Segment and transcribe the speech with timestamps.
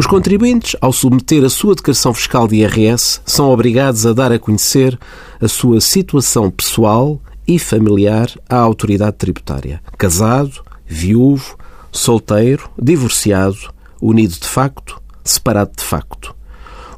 [0.00, 4.38] Os contribuintes, ao submeter a sua declaração fiscal de IRS, são obrigados a dar a
[4.38, 4.98] conhecer
[5.38, 9.82] a sua situação pessoal e familiar à autoridade tributária.
[9.98, 11.54] Casado, viúvo,
[11.92, 13.58] solteiro, divorciado,
[14.00, 16.34] unido de facto, separado de facto.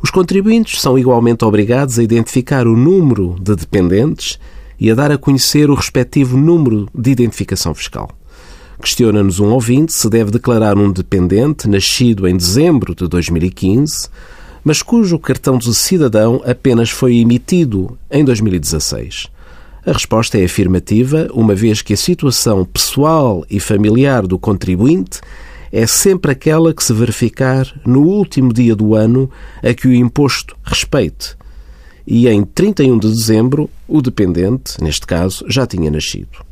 [0.00, 4.38] Os contribuintes são igualmente obrigados a identificar o número de dependentes
[4.78, 8.08] e a dar a conhecer o respectivo número de identificação fiscal.
[8.80, 14.08] Questiona-nos um ouvinte se deve declarar um dependente nascido em dezembro de 2015,
[14.64, 19.28] mas cujo cartão de cidadão apenas foi emitido em 2016.
[19.84, 25.20] A resposta é afirmativa, uma vez que a situação pessoal e familiar do contribuinte
[25.72, 29.30] é sempre aquela que se verificar no último dia do ano
[29.62, 31.36] a que o imposto respeite.
[32.06, 36.51] E em 31 de dezembro, o dependente, neste caso, já tinha nascido